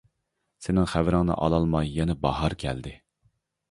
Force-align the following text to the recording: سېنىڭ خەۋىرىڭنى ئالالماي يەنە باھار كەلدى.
سېنىڭ 0.67 0.87
خەۋىرىڭنى 0.95 1.37
ئالالماي 1.37 1.95
يەنە 2.01 2.19
باھار 2.27 2.61
كەلدى. 2.67 3.01